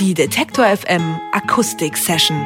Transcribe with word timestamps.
Die 0.00 0.14
Detektor 0.14 0.64
FM 0.64 1.20
Akustik 1.32 1.94
Session. 1.94 2.40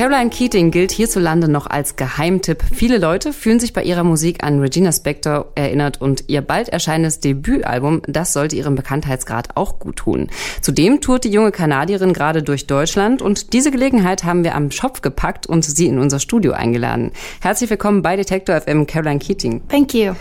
Caroline 0.00 0.30
Keating 0.30 0.70
gilt 0.70 0.92
hierzulande 0.92 1.46
noch 1.46 1.66
als 1.66 1.94
Geheimtipp. 1.94 2.64
Viele 2.72 2.96
Leute 2.96 3.34
fühlen 3.34 3.60
sich 3.60 3.74
bei 3.74 3.82
ihrer 3.82 4.02
Musik 4.02 4.42
an 4.42 4.58
Regina 4.58 4.92
Spektor 4.92 5.52
erinnert 5.56 6.00
und 6.00 6.24
ihr 6.28 6.40
bald 6.40 6.70
erscheinendes 6.70 7.20
Debütalbum, 7.20 8.00
das 8.06 8.32
sollte 8.32 8.56
ihrem 8.56 8.76
Bekanntheitsgrad 8.76 9.58
auch 9.58 9.78
gut 9.78 9.96
tun. 9.96 10.30
Zudem 10.62 11.02
tourt 11.02 11.24
die 11.24 11.30
junge 11.30 11.52
Kanadierin 11.52 12.14
gerade 12.14 12.42
durch 12.42 12.66
Deutschland 12.66 13.20
und 13.20 13.52
diese 13.52 13.70
Gelegenheit 13.70 14.24
haben 14.24 14.42
wir 14.42 14.54
am 14.54 14.70
Schopf 14.70 15.02
gepackt 15.02 15.46
und 15.46 15.66
sie 15.66 15.88
in 15.88 15.98
unser 15.98 16.18
Studio 16.18 16.52
eingeladen. 16.52 17.12
Herzlich 17.42 17.68
willkommen 17.68 18.00
bei 18.00 18.16
Detektor 18.16 18.58
FM, 18.58 18.86
Caroline 18.86 19.18
Keating. 19.18 19.60
Thank 19.68 19.92
you. 19.92 20.14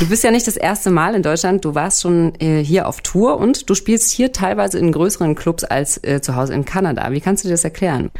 Du 0.00 0.08
bist 0.08 0.24
ja 0.24 0.32
nicht 0.32 0.48
das 0.48 0.56
erste 0.56 0.90
Mal 0.90 1.14
in 1.14 1.22
Deutschland, 1.22 1.64
du 1.64 1.76
warst 1.76 2.02
schon 2.02 2.32
äh, 2.40 2.64
hier 2.64 2.88
auf 2.88 3.00
Tour 3.00 3.38
und 3.38 3.70
du 3.70 3.76
spielst 3.76 4.10
hier 4.10 4.32
teilweise 4.32 4.80
in 4.80 4.90
größeren 4.90 5.36
Clubs 5.36 5.62
als 5.62 6.02
äh, 6.02 6.20
zu 6.20 6.34
Hause 6.34 6.52
in 6.54 6.64
Kanada. 6.64 7.12
Wie 7.12 7.20
kannst 7.20 7.44
du 7.44 7.48
dir 7.48 7.54
das 7.54 7.62
erklären? 7.62 8.10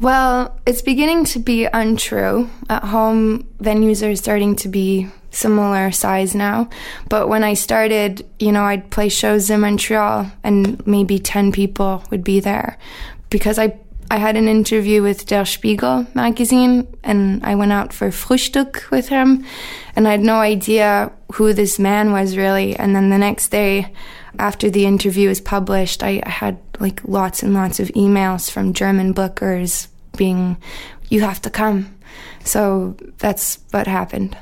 Well, 0.00 0.58
it's 0.66 0.82
beginning 0.82 1.24
to 1.26 1.38
be 1.38 1.64
untrue. 1.64 2.50
At 2.68 2.84
home, 2.84 3.48
venues 3.62 4.06
are 4.06 4.14
starting 4.14 4.54
to 4.56 4.68
be 4.68 5.08
similar 5.30 5.90
size 5.90 6.34
now. 6.34 6.68
But 7.08 7.28
when 7.28 7.42
I 7.42 7.54
started, 7.54 8.26
you 8.38 8.52
know, 8.52 8.64
I'd 8.64 8.90
play 8.90 9.08
shows 9.08 9.48
in 9.50 9.60
Montreal 9.60 10.30
and 10.44 10.86
maybe 10.86 11.18
10 11.18 11.52
people 11.52 12.02
would 12.10 12.24
be 12.24 12.40
there 12.40 12.78
because 13.30 13.58
I 13.58 13.78
I 14.08 14.18
had 14.18 14.36
an 14.36 14.46
interview 14.46 15.02
with 15.02 15.26
Der 15.26 15.44
Spiegel 15.44 16.06
magazine 16.14 16.86
and 17.02 17.44
I 17.44 17.56
went 17.56 17.72
out 17.72 17.92
for 17.92 18.10
Frühstück 18.10 18.88
with 18.90 19.08
him 19.08 19.44
and 19.96 20.06
I 20.06 20.12
had 20.12 20.20
no 20.20 20.36
idea 20.36 21.10
who 21.32 21.52
this 21.52 21.80
man 21.80 22.12
was 22.12 22.36
really. 22.36 22.76
And 22.76 22.94
then 22.94 23.10
the 23.10 23.18
next 23.18 23.48
day, 23.48 23.92
after 24.38 24.70
the 24.70 24.84
interview 24.84 25.28
was 25.28 25.40
published, 25.40 26.02
I 26.02 26.22
had 26.26 26.56
like 26.78 27.02
lots 27.04 27.42
and 27.42 27.54
lots 27.54 27.80
of 27.80 27.88
emails 27.88 28.50
from 28.50 28.72
German 28.72 29.14
bookers 29.14 29.88
being, 30.16 30.56
you 31.08 31.22
have 31.22 31.40
to 31.42 31.50
come. 31.50 31.94
So 32.44 32.94
that's 33.18 33.58
what 33.72 33.86
happened. 33.86 34.36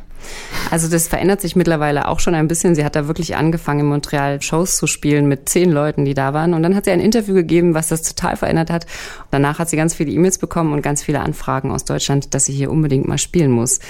Also 0.70 0.88
das 0.88 1.08
verändert 1.08 1.40
sich 1.40 1.56
mittlerweile 1.56 2.08
auch 2.08 2.20
schon 2.20 2.34
ein 2.34 2.48
bisschen. 2.48 2.74
Sie 2.74 2.84
hat 2.84 2.96
da 2.96 3.06
wirklich 3.06 3.36
angefangen, 3.36 3.80
in 3.80 3.86
Montreal 3.86 4.40
Shows 4.40 4.76
zu 4.76 4.86
spielen 4.86 5.26
mit 5.28 5.48
zehn 5.48 5.70
Leuten, 5.70 6.04
die 6.04 6.14
da 6.14 6.32
waren. 6.32 6.54
Und 6.54 6.62
dann 6.62 6.74
hat 6.74 6.86
sie 6.86 6.90
ein 6.90 7.00
Interview 7.00 7.34
gegeben, 7.34 7.74
was 7.74 7.88
das 7.88 8.02
total 8.02 8.36
verändert 8.36 8.70
hat. 8.70 8.86
Danach 9.30 9.58
hat 9.58 9.68
sie 9.68 9.76
ganz 9.76 9.94
viele 9.94 10.10
E-Mails 10.10 10.38
bekommen 10.38 10.72
und 10.72 10.82
ganz 10.82 11.02
viele 11.02 11.20
Anfragen 11.20 11.70
aus 11.70 11.84
Deutschland, 11.84 12.34
dass 12.34 12.46
sie 12.46 12.52
hier 12.52 12.70
unbedingt 12.70 13.06
mal 13.06 13.18
spielen 13.18 13.50
muss. 13.50 13.80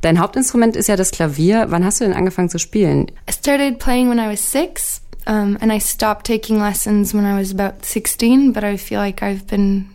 Dein 0.00 0.20
Hauptinstrument 0.20 0.76
ist 0.76 0.88
ja 0.88 0.96
das 0.96 1.10
Klavier. 1.10 1.66
Wann 1.70 1.84
hast 1.84 2.00
du 2.00 2.04
denn 2.04 2.14
angefangen 2.14 2.48
zu 2.48 2.58
spielen? 2.58 3.10
I 3.28 3.32
started 3.32 3.78
playing 3.78 4.08
when 4.10 4.18
I 4.18 4.30
was 4.32 4.50
six. 4.50 5.02
Um, 5.26 5.58
and 5.60 5.72
I 5.72 5.78
stopped 5.78 6.26
taking 6.26 6.58
lessons 6.58 7.14
when 7.14 7.24
I 7.24 7.38
was 7.38 7.52
about 7.52 7.84
16, 7.84 8.52
but 8.52 8.64
I 8.64 8.76
feel 8.76 9.00
like 9.00 9.22
I've 9.22 9.46
been 9.46 9.90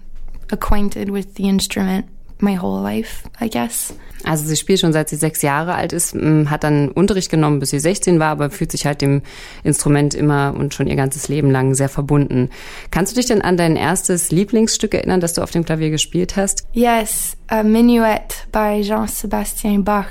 acquainted 0.51 1.09
with 1.09 1.35
the 1.35 1.49
instrument 1.49 2.05
my 2.39 2.55
whole 2.55 2.81
life, 2.81 3.23
I 3.39 3.47
guess. 3.47 3.93
Also 4.23 4.45
sie 4.45 4.55
spielt 4.55 4.79
schon 4.79 4.91
seit 4.91 5.09
sie 5.09 5.17
sechs 5.17 5.41
Jahre 5.43 5.75
alt 5.75 5.93
ist, 5.93 6.15
hat 6.15 6.63
dann 6.63 6.89
Unterricht 6.89 7.29
genommen, 7.29 7.59
bis 7.59 7.69
sie 7.69 7.79
16 7.79 8.19
war, 8.19 8.29
aber 8.29 8.49
fühlt 8.49 8.71
sich 8.71 8.85
halt 8.85 9.01
dem 9.01 9.21
Instrument 9.63 10.15
immer 10.15 10.55
und 10.57 10.73
schon 10.73 10.87
ihr 10.87 10.95
ganzes 10.95 11.27
Leben 11.27 11.51
lang 11.51 11.75
sehr 11.75 11.89
verbunden. 11.89 12.49
Kannst 12.89 13.11
du 13.11 13.17
dich 13.17 13.27
denn 13.27 13.43
an 13.43 13.55
dein 13.55 13.75
erstes 13.75 14.31
Lieblingsstück 14.31 14.95
erinnern, 14.95 15.21
das 15.21 15.33
du 15.33 15.43
auf 15.43 15.51
dem 15.51 15.63
Klavier 15.63 15.91
gespielt 15.91 16.35
hast? 16.37 16.65
Yes, 16.73 17.37
a 17.47 17.61
Minuet 17.61 18.47
by 18.51 18.81
Jean-Sébastien 18.81 19.83
Bach. 19.83 20.07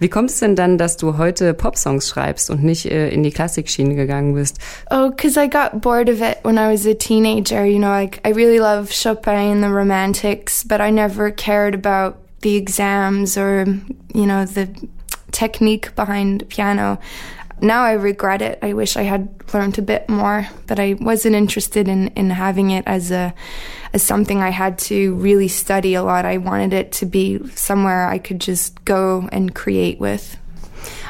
Wie 0.00 0.08
kommt 0.08 0.30
es 0.30 0.38
denn 0.40 0.56
dann, 0.56 0.78
dass 0.78 0.96
du 0.96 1.16
heute 1.16 1.54
Popsongs 1.54 2.08
schreibst 2.08 2.50
und 2.50 2.62
nicht 2.62 2.86
äh, 2.86 3.08
in 3.08 3.22
die 3.22 3.30
Klassikschiene 3.30 3.94
gegangen 3.94 4.34
bist? 4.34 4.58
Oh, 4.90 5.10
because 5.10 5.40
I 5.40 5.48
got 5.48 5.80
bored 5.80 6.08
of 6.08 6.20
it 6.20 6.38
when 6.42 6.56
I 6.56 6.72
was 6.72 6.86
a 6.86 6.94
teenager. 6.94 7.64
You 7.64 7.78
know, 7.78 7.90
like 7.90 8.20
I 8.26 8.32
really 8.32 8.58
love 8.58 8.92
Chopin 8.92 9.34
and 9.34 9.62
the 9.62 9.70
Romantics, 9.70 10.64
but 10.64 10.80
I 10.80 10.90
never 10.90 11.30
cared 11.30 11.74
about 11.74 12.16
the 12.42 12.56
exams 12.56 13.36
or 13.36 13.66
you 14.14 14.26
know 14.26 14.44
the 14.44 14.68
technique 15.32 15.94
behind 15.94 16.48
piano. 16.48 16.98
Now 17.62 17.82
I 17.82 17.92
regret 17.92 18.42
it. 18.42 18.58
I 18.62 18.72
wish 18.72 18.96
I 18.96 19.02
had 19.02 19.28
learned 19.52 19.78
a 19.78 19.82
bit 19.82 20.08
more, 20.08 20.48
but 20.66 20.78
I 20.78 20.94
wasn't 20.94 21.36
interested 21.36 21.88
in 21.88 22.08
in 22.16 22.30
having 22.30 22.70
it 22.70 22.84
as 22.86 23.10
a 23.10 23.34
as 23.92 24.02
something 24.02 24.42
I 24.42 24.50
had 24.50 24.78
to 24.88 25.14
really 25.16 25.48
study 25.48 25.94
a 25.94 26.02
lot. 26.02 26.24
I 26.24 26.38
wanted 26.38 26.72
it 26.72 26.92
to 27.00 27.06
be 27.06 27.40
somewhere 27.54 28.08
I 28.08 28.18
could 28.18 28.40
just 28.40 28.84
go 28.84 29.28
and 29.32 29.54
create 29.54 30.00
with. 30.00 30.38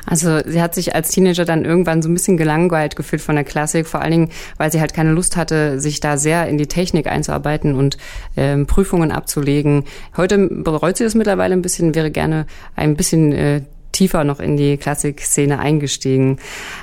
Also 0.06 0.40
sie 0.44 0.60
hat 0.60 0.74
sich 0.74 0.94
als 0.94 1.10
Teenager 1.10 1.44
dann 1.44 1.64
irgendwann 1.64 2.02
so 2.02 2.08
ein 2.08 2.14
bisschen 2.14 2.36
gelangweilt 2.36 2.96
gefühlt 2.96 3.22
von 3.22 3.36
der 3.36 3.44
Klassik, 3.44 3.86
vor 3.86 4.00
allen 4.00 4.10
Dingen, 4.10 4.30
weil 4.56 4.72
sie 4.72 4.80
halt 4.80 4.94
keine 4.94 5.12
Lust 5.12 5.36
hatte, 5.36 5.78
sich 5.78 6.00
da 6.00 6.16
sehr 6.16 6.48
in 6.48 6.58
die 6.58 6.66
Technik 6.66 7.06
einzuarbeiten 7.06 7.74
und 7.74 7.96
ähm, 8.36 8.66
Prüfungen 8.66 9.12
abzulegen. 9.12 9.84
Heute 10.16 10.48
bereut 10.48 10.96
sie 10.96 11.04
das 11.04 11.14
mittlerweile 11.14 11.54
ein 11.54 11.62
bisschen, 11.62 11.94
wäre 11.94 12.10
gerne 12.10 12.46
ein 12.74 12.96
bisschen 12.96 13.32
äh, 13.32 13.62
tiefer 14.00 14.24
noch 14.24 14.40
in 14.40 14.56
die 14.56 14.78
Klassikszene 14.78 15.58
eingestiegen. 15.58 16.38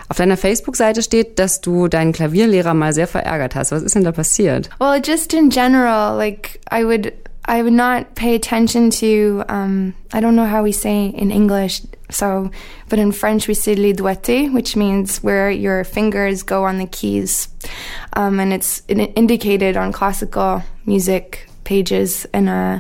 Auf 0.08 0.18
deiner 0.18 0.38
Facebook-Seite 0.38 1.02
steht, 1.02 1.40
dass 1.40 1.62
du 1.62 1.88
deinen 1.88 2.12
Klavierlehrer 2.12 2.76
mal 2.76 2.94
sehr 2.94 3.08
verärgert 3.08 3.56
hast. 3.56 3.72
Was 3.72 3.82
ist 3.82 3.96
denn 3.96 4.04
da 4.04 4.12
passiert? 4.12 4.70
Well, 4.80 5.02
just 5.04 5.34
in 5.34 5.50
general, 5.50 6.16
like 6.16 6.60
I 6.72 6.86
would 6.86 7.14
I 7.50 7.64
would 7.64 7.74
not 7.74 8.14
pay 8.14 8.36
attention 8.36 8.92
to 8.92 9.44
um, 9.50 9.94
I 10.14 10.20
don't 10.20 10.36
know 10.36 10.46
how 10.46 10.64
we 10.64 10.74
say 10.74 11.08
in 11.08 11.32
English. 11.32 11.82
So, 12.12 12.52
but 12.88 13.00
in 13.00 13.12
French 13.12 13.48
we 13.48 13.56
say 13.56 13.74
les 13.74 13.94
doigtés, 13.94 14.54
which 14.54 14.76
means 14.76 15.24
where 15.24 15.50
your 15.50 15.84
fingers 15.84 16.44
go 16.44 16.66
on 16.66 16.78
the 16.78 16.86
keys, 16.86 17.50
um, 18.14 18.40
and 18.40 18.54
it's 18.54 18.84
indicated 18.88 19.76
on 19.76 19.92
classical 19.92 20.62
music 20.86 21.47
pages. 21.68 22.26
And 22.34 22.50
uh, 22.50 22.80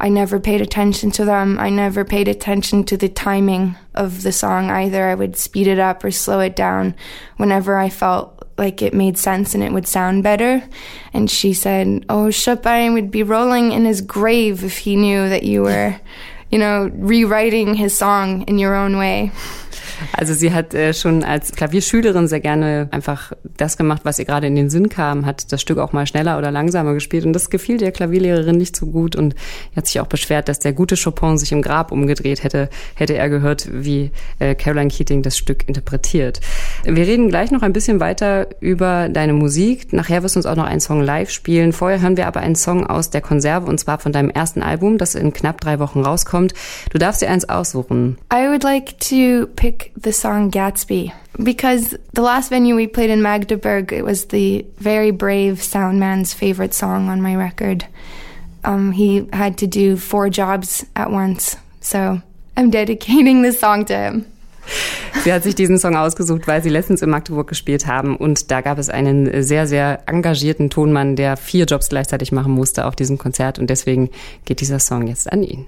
I 0.00 0.08
never 0.10 0.40
paid 0.40 0.60
attention 0.60 1.10
to 1.12 1.24
them. 1.24 1.58
I 1.58 1.70
never 1.70 2.04
paid 2.04 2.28
attention 2.28 2.84
to 2.84 2.96
the 2.96 3.08
timing 3.08 3.76
of 3.94 4.22
the 4.22 4.32
song 4.32 4.68
either. 4.68 5.06
I 5.06 5.14
would 5.14 5.36
speed 5.36 5.68
it 5.68 5.78
up 5.78 6.04
or 6.04 6.10
slow 6.10 6.40
it 6.40 6.56
down 6.56 6.94
whenever 7.38 7.78
I 7.78 7.88
felt 7.88 8.46
like 8.58 8.82
it 8.82 8.92
made 8.92 9.16
sense 9.16 9.54
and 9.54 9.62
it 9.62 9.72
would 9.72 9.86
sound 9.86 10.24
better. 10.24 10.62
And 11.12 11.30
she 11.30 11.54
said, 11.54 12.04
Oh, 12.08 12.30
Chopin 12.30 12.92
would 12.92 13.10
be 13.10 13.22
rolling 13.22 13.72
in 13.72 13.84
his 13.84 14.00
grave 14.00 14.64
if 14.64 14.78
he 14.78 14.96
knew 14.96 15.28
that 15.28 15.44
you 15.44 15.62
were, 15.62 15.98
you 16.50 16.58
know, 16.58 16.90
rewriting 16.92 17.74
his 17.74 17.96
song 17.96 18.42
in 18.42 18.58
your 18.58 18.74
own 18.74 18.98
way. 18.98 19.30
Also 20.12 20.34
sie 20.34 20.52
hat 20.52 20.74
äh, 20.74 20.94
schon 20.94 21.24
als 21.24 21.52
Klavierschülerin 21.52 22.28
sehr 22.28 22.40
gerne 22.40 22.88
einfach 22.90 23.32
das 23.56 23.76
gemacht, 23.76 24.02
was 24.04 24.18
ihr 24.18 24.24
gerade 24.24 24.46
in 24.46 24.56
den 24.56 24.70
Sinn 24.70 24.88
kam, 24.88 25.26
hat 25.26 25.52
das 25.52 25.60
Stück 25.60 25.78
auch 25.78 25.92
mal 25.92 26.06
schneller 26.06 26.38
oder 26.38 26.50
langsamer 26.50 26.94
gespielt 26.94 27.24
und 27.24 27.32
das 27.32 27.50
gefiel 27.50 27.78
der 27.78 27.92
Klavierlehrerin 27.92 28.56
nicht 28.56 28.76
so 28.76 28.86
gut 28.86 29.16
und 29.16 29.34
hat 29.76 29.86
sich 29.86 30.00
auch 30.00 30.06
beschwert, 30.06 30.48
dass 30.48 30.58
der 30.58 30.72
gute 30.72 30.96
Chopin 30.96 31.38
sich 31.38 31.52
im 31.52 31.62
Grab 31.62 31.92
umgedreht 31.92 32.42
hätte, 32.42 32.68
hätte 32.94 33.14
er 33.14 33.28
gehört, 33.28 33.68
wie 33.72 34.10
äh, 34.38 34.54
Caroline 34.54 34.88
Keating 34.88 35.22
das 35.22 35.36
Stück 35.36 35.68
interpretiert. 35.68 36.40
Wir 36.84 37.06
reden 37.06 37.28
gleich 37.28 37.50
noch 37.50 37.62
ein 37.62 37.72
bisschen 37.72 38.00
weiter 38.00 38.48
über 38.60 39.08
deine 39.08 39.32
Musik. 39.32 39.92
Nachher 39.92 40.22
wirst 40.22 40.36
du 40.36 40.38
uns 40.40 40.46
auch 40.46 40.56
noch 40.56 40.64
einen 40.64 40.80
Song 40.80 41.00
live 41.00 41.30
spielen. 41.30 41.72
Vorher 41.72 42.00
hören 42.00 42.16
wir 42.16 42.26
aber 42.26 42.40
einen 42.40 42.56
Song 42.56 42.86
aus 42.86 43.10
der 43.10 43.20
Konserve 43.20 43.66
und 43.66 43.78
zwar 43.78 43.98
von 43.98 44.12
deinem 44.12 44.30
ersten 44.30 44.62
Album, 44.62 44.98
das 44.98 45.14
in 45.14 45.32
knapp 45.32 45.60
drei 45.60 45.78
Wochen 45.78 46.00
rauskommt. 46.00 46.54
Du 46.90 46.98
darfst 46.98 47.22
dir 47.22 47.30
eins 47.30 47.48
aussuchen. 47.48 48.18
I 48.32 48.48
would 48.48 48.62
like 48.62 48.98
to 49.00 49.46
pick 49.56 49.83
the 49.96 50.12
song 50.12 50.50
Gatsby 50.50 51.12
because 51.42 51.96
the 52.12 52.22
last 52.22 52.50
venue 52.50 52.76
we 52.76 52.86
played 52.86 53.10
in 53.10 53.22
Magdeburg, 53.22 53.92
it 53.92 54.04
was 54.04 54.26
the 54.26 54.64
very 54.78 55.10
brave 55.10 55.62
sound 55.62 55.98
man's 55.98 56.32
favorite 56.32 56.74
song 56.74 57.08
on 57.08 57.20
my 57.22 57.34
record. 57.34 57.86
Um, 58.64 58.92
he 58.92 59.28
had 59.32 59.58
to 59.58 59.66
do 59.66 59.96
four 59.96 60.30
jobs 60.30 60.86
at 60.96 61.10
once, 61.10 61.56
so 61.80 62.22
I'm 62.56 62.70
dedicating 62.70 63.42
this 63.42 63.60
song 63.60 63.84
to 63.86 63.96
him. 63.96 64.26
Sie 65.22 65.32
hat 65.32 65.42
sich 65.42 65.54
diesen 65.54 65.78
Song 65.78 65.94
ausgesucht, 65.94 66.46
weil 66.46 66.62
sie 66.62 66.70
letztens 66.70 67.02
in 67.02 67.10
Magdeburg 67.10 67.46
gespielt 67.46 67.86
haben 67.86 68.16
und 68.16 68.50
da 68.50 68.62
gab 68.62 68.78
es 68.78 68.88
einen 68.88 69.42
sehr, 69.42 69.66
sehr 69.66 70.02
engagierten 70.06 70.70
Tonmann, 70.70 71.16
der 71.16 71.36
vier 71.36 71.66
Jobs 71.66 71.90
gleichzeitig 71.90 72.32
machen 72.32 72.52
musste 72.52 72.86
auf 72.86 72.96
diesem 72.96 73.18
Konzert 73.18 73.58
und 73.58 73.68
deswegen 73.68 74.08
geht 74.46 74.60
dieser 74.60 74.78
Song 74.78 75.06
jetzt 75.06 75.30
an 75.30 75.42
ihn. 75.42 75.66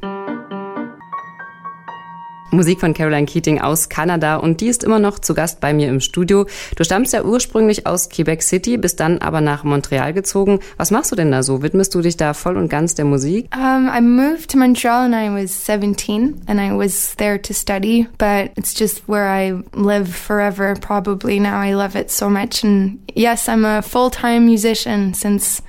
Musik 2.57 2.81
von 2.81 2.95
Caroline 2.95 3.27
Keating 3.27 3.61
aus 3.61 3.91
Kanada 3.91 4.37
und 4.37 4.61
die 4.63 4.69
ist 4.69 4.83
immer 4.83 4.99
noch 4.99 5.19
zu 5.19 5.35
Gast 5.35 5.61
bei 5.61 5.75
mir 5.75 5.89
im 5.89 6.01
Studio. 6.01 6.47
Du 6.75 6.85
stammst 6.85 7.13
ja 7.13 7.23
ursprünglich 7.23 7.87
aus 7.87 8.09
Quebec 8.09 8.43
City, 8.43 8.79
bist 8.79 8.99
dann 8.99 9.19
aber 9.19 9.43
nach 9.43 9.63
Montreal 9.63 10.15
gezogen. 10.15 10.61
Was 10.79 10.91
machst 10.91 11.13
du 11.13 11.17
denn 11.17 11.31
da 11.31 11.43
so? 11.43 11.63
Widmest 11.63 11.95
du 11.95 12.01
dich 12.01 12.17
da 12.17 12.33
voll 12.33 12.57
und 12.57 12.69
ganz 12.69 12.95
der 12.95 13.05
Musik? 13.05 13.49
Um, 13.55 13.91
I 13.95 14.01
moved 14.01 14.51
to 14.51 14.59
Montreal 14.59 15.11
when 15.11 15.13
I 15.13 15.43
was 15.43 15.53
17 15.53 16.43
and 16.47 16.59
I 16.59 16.75
was 16.75 17.15
there 17.17 17.41
to 17.43 17.53
study, 17.53 18.09
but 18.19 18.51
it's 18.57 18.75
just 18.77 19.03
where 19.07 19.29
I 19.29 19.63
live 19.75 20.09
forever 20.09 20.75
probably 20.81 21.39
now. 21.39 21.61
I 21.61 21.75
love 21.75 21.95
it 21.95 22.11
so 22.11 22.31
much 22.31 22.65
and 22.65 22.99
yes, 23.15 23.49
I'm 23.49 23.67
a 23.67 23.83
full-time 23.83 24.47
musician 24.47 25.13
since 25.13 25.61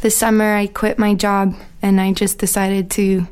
the 0.00 0.10
summer 0.10 0.54
I 0.54 0.68
quit 0.68 0.98
my 0.98 1.14
job 1.14 1.54
and 1.82 2.00
I 2.00 2.12
just 2.12 2.38
decided 2.38 2.90
to 2.92 3.26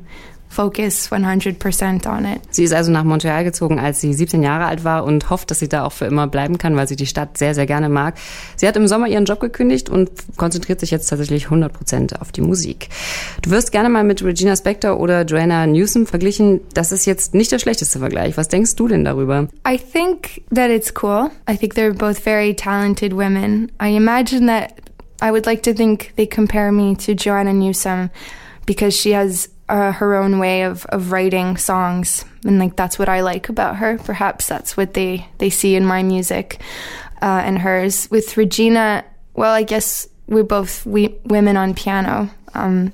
focus 0.48 1.10
100% 1.10 2.06
on 2.08 2.24
it. 2.24 2.40
Sie 2.50 2.64
ist 2.64 2.72
also 2.72 2.90
nach 2.90 3.04
Montreal 3.04 3.44
gezogen, 3.44 3.78
als 3.78 4.00
sie 4.00 4.12
17 4.12 4.42
Jahre 4.42 4.64
alt 4.66 4.84
war 4.84 5.04
und 5.04 5.30
hofft, 5.30 5.50
dass 5.50 5.58
sie 5.58 5.68
da 5.68 5.84
auch 5.84 5.92
für 5.92 6.06
immer 6.06 6.26
bleiben 6.26 6.58
kann, 6.58 6.76
weil 6.76 6.88
sie 6.88 6.96
die 6.96 7.06
Stadt 7.06 7.38
sehr, 7.38 7.54
sehr 7.54 7.66
gerne 7.66 7.88
mag. 7.88 8.14
Sie 8.56 8.66
hat 8.66 8.76
im 8.76 8.88
Sommer 8.88 9.08
ihren 9.08 9.24
Job 9.24 9.40
gekündigt 9.40 9.88
und 9.88 10.10
konzentriert 10.36 10.80
sich 10.80 10.90
jetzt 10.90 11.08
tatsächlich 11.08 11.46
100% 11.46 12.20
auf 12.20 12.32
die 12.32 12.40
Musik. 12.40 12.88
Du 13.42 13.50
wirst 13.50 13.72
gerne 13.72 13.88
mal 13.88 14.04
mit 14.04 14.22
Regina 14.22 14.56
Spektor 14.56 14.98
oder 14.98 15.22
Joanna 15.22 15.66
Newsom 15.66 16.06
verglichen. 16.06 16.60
Das 16.74 16.92
ist 16.92 17.06
jetzt 17.06 17.34
nicht 17.34 17.52
der 17.52 17.58
schlechteste 17.58 17.98
Vergleich. 17.98 18.36
Was 18.36 18.48
denkst 18.48 18.76
du 18.76 18.88
denn 18.88 19.04
darüber? 19.04 19.48
I 19.66 19.78
think 19.78 20.42
that 20.54 20.70
it's 20.70 20.92
cool. 21.02 21.30
I 21.48 21.56
think 21.56 21.74
they're 21.74 21.92
both 21.92 22.18
very 22.18 22.54
talented 22.54 23.12
women. 23.12 23.70
I 23.80 23.96
imagine 23.96 24.46
that 24.46 24.72
I 25.20 25.30
would 25.30 25.46
like 25.46 25.62
to 25.64 25.74
think 25.74 26.12
they 26.16 26.26
compare 26.26 26.70
me 26.72 26.96
to 26.96 27.14
Joanna 27.14 27.52
Newsom 27.52 28.10
because 28.66 28.96
she 28.96 29.12
has 29.12 29.48
uh, 29.68 29.92
her 29.92 30.16
own 30.16 30.38
way 30.38 30.62
of, 30.62 30.84
of 30.86 31.12
writing 31.12 31.56
songs 31.56 32.24
and 32.44 32.58
like 32.58 32.76
that's 32.76 32.98
what 32.98 33.08
I 33.08 33.20
like 33.20 33.48
about 33.48 33.76
her. 33.76 33.98
Perhaps 33.98 34.46
that's 34.46 34.76
what 34.76 34.94
they 34.94 35.26
they 35.38 35.50
see 35.50 35.74
in 35.74 35.84
my 35.84 36.02
music 36.02 36.60
uh, 37.20 37.42
and 37.44 37.58
hers. 37.58 38.08
With 38.10 38.36
Regina, 38.36 39.04
well, 39.34 39.52
I 39.52 39.62
guess 39.62 40.08
we're 40.26 40.44
both 40.44 40.84
we, 40.86 41.16
women 41.24 41.56
on 41.56 41.74
piano. 41.74 42.30
Um, 42.54 42.92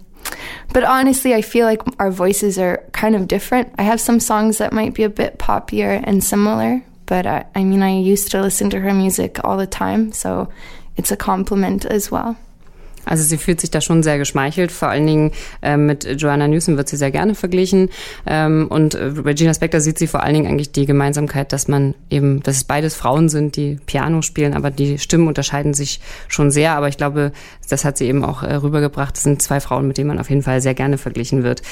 but 0.73 0.85
honestly, 0.85 1.35
I 1.35 1.43
feel 1.43 1.67
like 1.67 1.83
our 2.01 2.11
voices 2.11 2.59
are 2.59 2.83
kind 2.93 3.15
of 3.15 3.29
different. 3.29 3.75
I 3.79 3.83
have 3.83 4.01
some 4.01 4.21
songs 4.21 4.59
that 4.59 4.73
might 4.73 4.95
be 4.95 5.03
a 5.03 5.09
bit 5.09 5.39
poppier 5.39 6.03
and 6.03 6.25
similar, 6.25 6.83
but 7.07 7.27
I, 7.27 7.47
I 7.55 7.65
mean, 7.65 7.83
I 7.83 7.99
used 7.99 8.31
to 8.31 8.41
listen 8.41 8.71
to 8.71 8.81
her 8.81 8.95
music 8.95 9.39
all 9.45 9.57
the 9.57 9.67
time, 9.67 10.13
so 10.13 10.49
it's 10.97 11.13
a 11.13 11.17
compliment 11.17 11.85
as 11.85 12.11
well. 12.11 12.37
Also 13.05 13.23
sie 13.23 13.39
fühlt 13.39 13.61
sich 13.61 13.71
da 13.71 13.81
schon 13.81 14.03
sehr 14.03 14.19
geschmeichelt. 14.19 14.73
Vor 14.73 14.89
allen 14.89 15.07
Dingen 15.07 15.33
äh, 15.63 15.77
mit 15.77 16.05
Joanna 16.21 16.49
Newsom 16.49 16.77
wird 16.77 16.89
sie 16.89 16.97
sehr 16.97 17.11
gerne 17.11 17.35
verglichen. 17.35 17.91
Ähm, 18.27 18.67
und 18.69 18.95
äh, 18.95 19.05
Regina 19.05 19.55
Spektor 19.55 19.81
sieht 19.81 19.99
sie 19.99 20.07
vor 20.07 20.23
allen 20.23 20.35
Dingen 20.35 20.47
eigentlich 20.47 20.73
die 20.73 20.87
Gemeinsamkeit, 20.87 21.53
dass 21.53 21.69
man 21.69 21.95
eben, 22.11 22.43
dass 22.43 22.57
es 22.57 22.65
beides 22.65 22.95
Frauen 22.95 23.29
sind, 23.29 23.57
die 23.57 23.79
Piano 23.87 24.23
spielen, 24.23 24.55
aber 24.55 24.71
die 24.71 24.99
Stimmen 24.99 25.29
unterscheiden 25.29 25.75
sich 25.75 26.01
schon 26.29 26.51
sehr. 26.51 26.73
Aber 26.73 26.89
ich 26.89 26.97
glaube, 26.97 27.33
das 27.69 27.85
hat 27.85 27.99
sie 27.99 28.07
eben 28.07 28.25
auch 28.25 28.43
äh, 28.43 28.55
rübergebracht. 28.55 29.17
Das 29.17 29.23
sind 29.23 29.43
zwei 29.43 29.61
Frauen, 29.61 29.87
mit 29.87 29.99
denen 29.99 30.09
man 30.09 30.19
auf 30.19 30.31
jeden 30.31 30.43
Fall 30.43 30.61
sehr 30.61 30.75
gerne 30.75 30.99
verglichen 30.99 31.43
wird. 31.43 31.63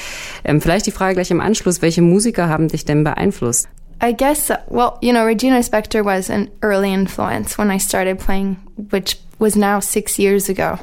Ähm, 0.43 0.61
vielleicht 0.61 0.85
die 0.85 0.91
Frage 0.91 1.15
gleich 1.15 1.31
im 1.31 1.41
Anschluss, 1.41 1.81
welche 1.81 2.01
Musiker 2.01 2.49
haben 2.49 2.67
dich 2.67 2.85
denn 2.85 3.03
beeinflusst? 3.03 3.67
I 4.01 4.11
guess, 4.11 4.51
well, 4.69 4.97
you 5.01 5.13
know, 5.13 5.23
Regina 5.23 5.63
Spektor 5.63 6.03
was 6.03 6.29
an 6.29 6.49
early 6.61 6.93
influence 6.93 7.57
when 7.57 7.71
I 7.71 7.79
started 7.79 8.19
playing, 8.19 8.57
which 8.75 9.17
was 9.43 9.57
now 9.57 9.81
six 9.81 10.17
years 10.17 10.47
ago. 10.47 10.79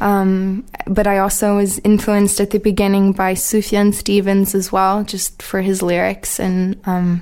Um, 0.00 0.64
but 0.86 1.08
I 1.08 1.18
also 1.18 1.56
was 1.56 1.80
influenced 1.80 2.40
at 2.40 2.50
the 2.50 2.60
beginning 2.60 3.12
by 3.12 3.34
Sufjan 3.34 3.92
Stevens 3.92 4.54
as 4.54 4.70
well, 4.70 5.02
just 5.02 5.42
for 5.42 5.60
his 5.60 5.82
lyrics 5.82 6.38
and 6.38 6.80
um, 6.86 7.20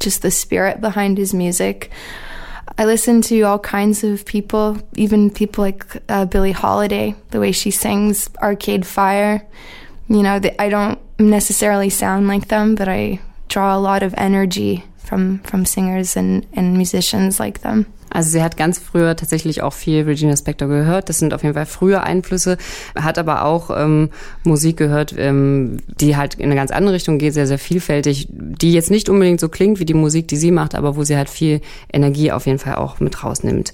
just 0.00 0.22
the 0.22 0.32
spirit 0.32 0.80
behind 0.80 1.18
his 1.18 1.32
music. 1.32 1.90
I 2.76 2.84
listen 2.84 3.22
to 3.22 3.42
all 3.42 3.60
kinds 3.60 4.02
of 4.02 4.24
people, 4.24 4.78
even 4.96 5.30
people 5.30 5.62
like 5.62 5.86
uh, 6.08 6.24
Billie 6.24 6.52
Holiday, 6.52 7.14
the 7.30 7.40
way 7.40 7.52
she 7.52 7.70
sings 7.70 8.28
Arcade 8.42 8.86
Fire. 8.86 9.46
You 10.08 10.22
know, 10.22 10.40
the, 10.40 10.60
I 10.60 10.68
don't 10.68 10.98
necessarily 11.18 11.90
sound 11.90 12.26
like 12.26 12.48
them, 12.48 12.74
but 12.74 12.88
I 12.88 13.20
draw 13.46 13.76
a 13.76 13.78
lot 13.78 14.02
of 14.02 14.14
energy 14.18 14.82
from, 15.08 15.40
from 15.44 15.64
singers 15.64 16.16
and, 16.16 16.46
and 16.54 16.76
musicians 16.76 17.38
like 17.38 17.62
them. 17.62 17.86
Also 18.10 18.30
sie 18.30 18.42
hat 18.42 18.56
ganz 18.56 18.78
früher 18.78 19.16
tatsächlich 19.16 19.62
auch 19.62 19.72
viel 19.72 20.04
Regina 20.04 20.34
Spektor 20.36 20.68
gehört. 20.68 21.08
Das 21.08 21.18
sind 21.18 21.34
auf 21.34 21.42
jeden 21.42 21.54
Fall 21.54 21.66
frühe 21.66 22.02
Einflüsse. 22.02 22.56
Hat 22.94 23.18
aber 23.18 23.44
auch 23.44 23.70
ähm, 23.76 24.10
Musik 24.44 24.78
gehört, 24.78 25.14
ähm, 25.16 25.78
die 26.00 26.16
halt 26.16 26.34
in 26.34 26.46
eine 26.46 26.54
ganz 26.54 26.70
andere 26.70 26.94
Richtung 26.94 27.18
geht, 27.18 27.34
sehr, 27.34 27.46
sehr 27.46 27.58
vielfältig, 27.58 28.28
die 28.30 28.72
jetzt 28.72 28.90
nicht 28.90 29.08
unbedingt 29.08 29.40
so 29.40 29.48
klingt 29.48 29.78
wie 29.78 29.84
die 29.84 29.94
Musik, 29.94 30.28
die 30.28 30.36
sie 30.36 30.50
macht, 30.50 30.74
aber 30.74 30.96
wo 30.96 31.04
sie 31.04 31.16
halt 31.16 31.28
viel 31.28 31.60
Energie 31.92 32.32
auf 32.32 32.46
jeden 32.46 32.58
Fall 32.58 32.76
auch 32.76 33.00
mit 33.00 33.22
rausnimmt. 33.22 33.72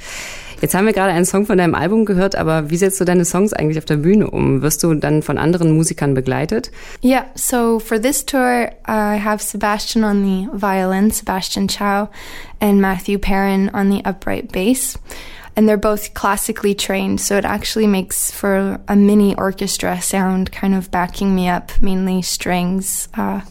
Jetzt 0.64 0.74
haben 0.74 0.86
wir 0.86 0.94
gerade 0.94 1.12
einen 1.12 1.26
Song 1.26 1.44
von 1.44 1.58
deinem 1.58 1.74
Album 1.74 2.06
gehört, 2.06 2.36
aber 2.36 2.70
wie 2.70 2.78
setzt 2.78 2.98
du 2.98 3.04
deine 3.04 3.26
Songs 3.26 3.52
eigentlich 3.52 3.76
auf 3.76 3.84
der 3.84 3.98
Bühne 3.98 4.30
um? 4.30 4.62
Wirst 4.62 4.82
du 4.82 4.94
dann 4.94 5.20
von 5.20 5.36
anderen 5.36 5.72
Musikern 5.72 6.14
begleitet? 6.14 6.70
Yeah, 7.04 7.26
so 7.34 7.78
for 7.78 8.00
this 8.00 8.24
tour, 8.24 8.70
I 8.88 9.18
have 9.22 9.42
Sebastian 9.42 10.04
on 10.04 10.22
the 10.22 10.48
violin, 10.54 11.10
Sebastian 11.10 11.68
Chow, 11.68 12.08
and 12.62 12.80
Matthew 12.80 13.18
Perrin 13.18 13.68
on 13.74 13.90
the 13.90 14.02
upright 14.06 14.52
bass. 14.52 14.98
And 15.54 15.68
they're 15.68 15.76
both 15.76 16.14
classically 16.14 16.74
trained, 16.74 17.20
so 17.20 17.36
it 17.36 17.44
actually 17.44 17.86
makes 17.86 18.30
for 18.30 18.80
a 18.88 18.96
mini 18.96 19.34
orchestra 19.34 20.00
sound, 20.00 20.50
kind 20.50 20.74
of 20.74 20.90
backing 20.90 21.34
me 21.34 21.46
up, 21.46 21.72
mainly 21.82 22.22
strings, 22.22 23.10
uh, 23.18 23.42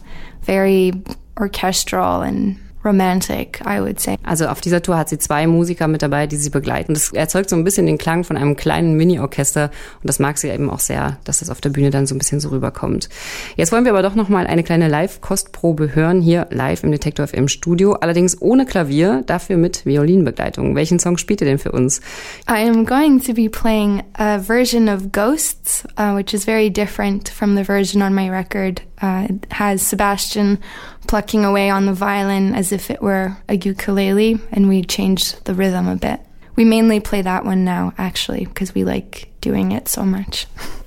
very 0.42 0.92
orchestral 1.38 2.22
and 2.22 2.58
romantic, 2.84 3.60
I 3.66 3.80
would 3.80 4.00
say. 4.00 4.16
Also 4.22 4.46
auf 4.46 4.60
dieser 4.60 4.82
Tour 4.82 4.96
hat 4.96 5.08
sie 5.08 5.18
zwei 5.18 5.46
Musiker 5.46 5.88
mit 5.88 6.02
dabei, 6.02 6.26
die 6.26 6.36
sie 6.36 6.50
begleiten. 6.50 6.94
Das 6.94 7.12
erzeugt 7.12 7.50
so 7.50 7.56
ein 7.56 7.64
bisschen 7.64 7.86
den 7.86 7.98
Klang 7.98 8.24
von 8.24 8.36
einem 8.36 8.56
kleinen 8.56 8.96
Mini-Orchester 8.96 9.70
und 10.02 10.06
das 10.06 10.18
mag 10.18 10.38
sie 10.38 10.48
eben 10.48 10.70
auch 10.70 10.80
sehr, 10.80 11.18
dass 11.24 11.38
das 11.38 11.50
auf 11.50 11.60
der 11.60 11.70
Bühne 11.70 11.90
dann 11.90 12.06
so 12.06 12.14
ein 12.14 12.18
bisschen 12.18 12.40
so 12.40 12.50
rüberkommt. 12.50 13.08
Jetzt 13.56 13.72
wollen 13.72 13.84
wir 13.84 13.92
aber 13.92 14.02
doch 14.02 14.14
noch 14.14 14.28
mal 14.28 14.46
eine 14.46 14.62
kleine 14.62 14.88
Live-Kostprobe 14.88 15.94
hören, 15.94 16.20
hier 16.20 16.46
live 16.50 16.82
im 16.84 16.92
Detektor 16.92 17.26
FM 17.26 17.48
Studio, 17.48 17.94
allerdings 17.94 18.40
ohne 18.40 18.66
Klavier, 18.66 19.22
dafür 19.26 19.56
mit 19.56 19.86
Violinbegleitung. 19.86 20.74
Welchen 20.74 20.98
Song 20.98 21.18
spielt 21.18 21.40
ihr 21.40 21.46
denn 21.46 21.58
für 21.58 21.72
uns? 21.72 22.00
I 22.48 22.68
am 22.68 22.84
going 22.84 23.20
to 23.22 23.32
be 23.32 23.48
playing 23.48 24.02
a 24.14 24.38
version 24.38 24.88
of 24.88 25.12
Ghosts, 25.12 25.84
uh, 25.98 26.14
which 26.14 26.34
is 26.34 26.44
very 26.44 26.70
different 26.70 27.28
from 27.28 27.56
the 27.56 27.64
version 27.64 28.02
on 28.02 28.14
my 28.14 28.28
record. 28.28 28.82
Uh, 29.04 29.28
has 29.50 29.82
Sebastian 29.82 30.58
plucking 31.06 31.44
away 31.44 31.68
on 31.68 31.84
the 31.84 31.92
violin 31.92 32.54
as 32.54 32.72
if 32.72 32.90
it 32.90 33.02
were 33.02 33.36
a 33.50 33.54
ukulele, 33.54 34.40
and 34.50 34.66
we 34.66 34.82
changed 34.82 35.44
the 35.44 35.52
rhythm 35.52 35.86
a 35.86 35.94
bit. 35.94 36.20
We 36.56 36.64
mainly 36.64 37.00
play 37.00 37.20
that 37.20 37.44
one 37.44 37.66
now, 37.66 37.92
actually, 37.98 38.46
because 38.46 38.74
we 38.74 38.82
like 38.82 39.28
doing 39.42 39.72
it 39.72 39.88
so 39.88 40.04
much. 40.06 40.46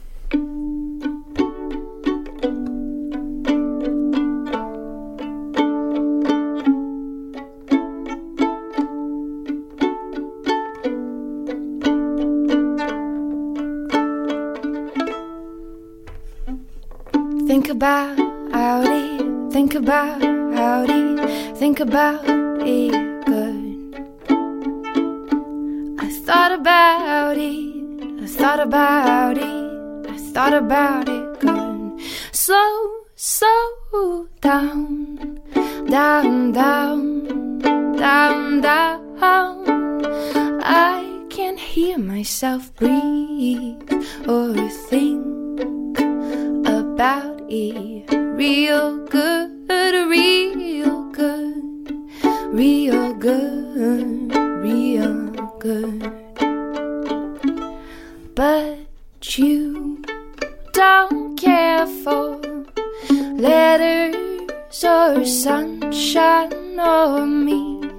Think 17.67 17.83
about 17.83 18.17
howdy, 18.53 19.51
think 19.51 19.75
about 19.75 20.21
howdy, 20.55 21.53
think 21.55 21.81
about 21.81 22.23
it 22.65 23.25
good. 23.25 24.07
I 25.99 26.09
thought 26.23 26.53
about 26.53 27.35
it, 27.37 28.23
I 28.23 28.25
thought 28.25 28.61
about 28.61 29.37
it, 29.37 30.09
I 30.09 30.17
thought 30.31 30.53
about 30.53 31.09
it 31.09 31.39
good. 31.41 31.99
Slow, 32.31 33.03
slow 33.17 34.29
down, 34.39 35.41
down, 35.89 36.53
down, 36.53 37.59
down, 37.97 38.61
down. 38.61 40.05
I 40.63 41.25
can't 41.29 41.59
hear 41.59 41.97
myself 41.97 42.73
breathe 42.75 43.91
or 44.25 44.55
think 44.87 45.99
about 46.65 47.36
real 47.49 49.05
good, 49.05 49.69
real 49.69 51.09
good, 51.11 51.91
real 52.51 53.13
good, 53.13 54.35
real 54.61 55.55
good. 55.57 56.11
But 58.35 59.37
you 59.37 60.03
don't 60.73 61.39
care 61.39 61.87
for 62.03 62.41
letters 63.37 64.83
or 64.83 65.23
sunshine 65.25 66.79
or 66.79 67.25
me, 67.25 67.89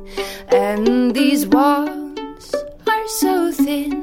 and 0.48 1.14
these 1.14 1.46
walls 1.46 2.54
are 2.86 3.08
so 3.08 3.50
thin 3.50 3.97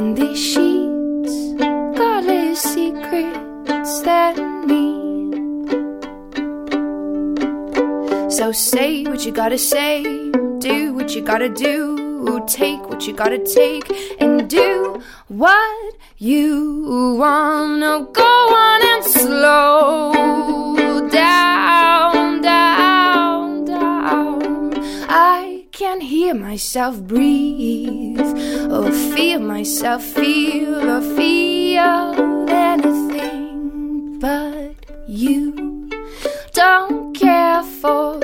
And 0.00 0.16
these 0.16 0.42
sheets 0.42 1.34
got 1.98 2.24
his 2.24 2.58
secrets 2.58 4.00
that 4.00 4.34
need. 4.66 5.34
So 8.32 8.50
say 8.50 9.04
what 9.04 9.26
you 9.26 9.32
gotta 9.32 9.58
say, 9.58 10.02
do 10.58 10.94
what 10.94 11.14
you 11.14 11.20
gotta 11.20 11.50
do, 11.50 12.40
take 12.46 12.88
what 12.88 13.06
you 13.06 13.12
gotta 13.12 13.44
take, 13.44 13.84
and 14.18 14.48
do 14.48 15.02
what 15.28 15.94
you 16.16 17.16
wanna 17.18 18.08
go 18.10 18.24
on 18.24 18.80
and 18.82 19.04
slow. 19.04 20.39
Myself 26.50 27.00
breathe, 27.02 28.18
oh, 28.18 28.86
or 28.86 28.90
feel 29.14 29.38
myself 29.38 30.02
feel, 30.02 30.90
or 30.94 31.00
feel 31.14 32.50
anything 32.50 34.18
but 34.18 34.74
you. 35.06 35.88
Don't 36.52 37.14
care 37.14 37.62
for 37.62 38.18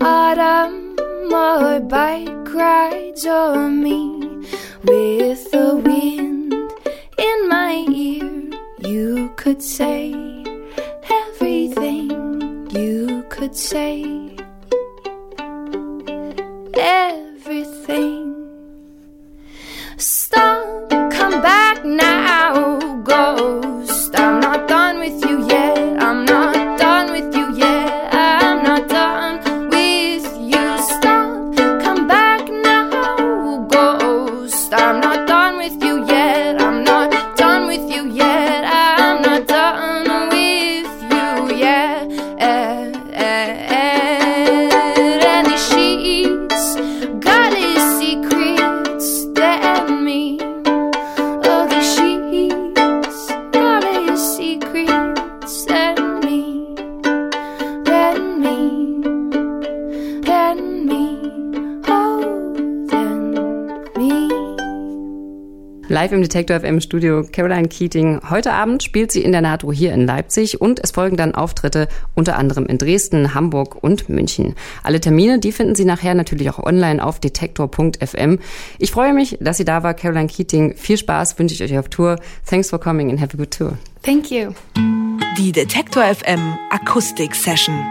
autumn 0.00 0.96
or 1.32 1.80
bike 1.80 2.54
rides 2.54 3.26
or 3.26 3.68
me 3.68 4.00
with 4.84 5.50
the 5.50 5.74
wind 5.74 6.52
in 7.18 7.48
my 7.48 7.84
ear. 7.90 8.30
You 8.78 9.32
could 9.34 9.60
say 9.60 10.14
everything 11.10 12.70
you 12.70 13.24
could 13.28 13.56
say. 13.56 14.23
Live 66.04 66.12
im 66.12 66.20
Detektor 66.20 66.60
FM 66.60 66.82
Studio 66.82 67.24
Caroline 67.32 67.66
Keating. 67.66 68.20
Heute 68.28 68.52
Abend 68.52 68.82
spielt 68.82 69.10
sie 69.10 69.22
in 69.22 69.32
der 69.32 69.40
NATO 69.40 69.72
hier 69.72 69.94
in 69.94 70.04
Leipzig 70.04 70.60
und 70.60 70.78
es 70.84 70.90
folgen 70.90 71.16
dann 71.16 71.34
Auftritte 71.34 71.88
unter 72.14 72.36
anderem 72.36 72.66
in 72.66 72.76
Dresden, 72.76 73.32
Hamburg 73.32 73.82
und 73.82 74.10
München. 74.10 74.54
Alle 74.82 75.00
Termine, 75.00 75.38
die 75.38 75.50
finden 75.50 75.74
Sie 75.74 75.86
nachher 75.86 76.12
natürlich 76.12 76.50
auch 76.50 76.58
online 76.58 77.02
auf 77.02 77.20
detektor.fm. 77.20 78.38
Ich 78.78 78.90
freue 78.90 79.14
mich, 79.14 79.38
dass 79.40 79.56
sie 79.56 79.64
da 79.64 79.82
war, 79.82 79.94
Caroline 79.94 80.28
Keating. 80.28 80.74
Viel 80.76 80.98
Spaß 80.98 81.38
wünsche 81.38 81.54
ich 81.54 81.62
euch 81.62 81.78
auf 81.78 81.88
Tour. 81.88 82.16
Thanks 82.46 82.68
for 82.68 82.78
coming 82.78 83.10
and 83.10 83.18
have 83.18 83.32
a 83.32 83.38
good 83.38 83.50
tour. 83.50 83.78
Thank 84.02 84.30
you. 84.30 84.50
Die 85.38 85.52
Detektor 85.52 86.04
FM 86.04 86.58
Akustik 86.68 87.34
Session. 87.34 87.82